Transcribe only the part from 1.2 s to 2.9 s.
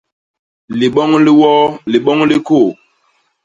li woo, liboñ li kôô.